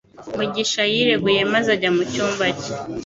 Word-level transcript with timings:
Mugisha 0.37 0.81
yireguye 0.93 1.41
maze 1.53 1.67
ajya 1.75 1.89
mu 1.95 2.03
cyumba 2.11 2.45
cye 2.61 2.73